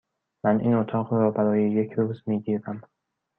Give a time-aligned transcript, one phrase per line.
[0.45, 2.81] من این اتاق را برای یک روز می گیرم.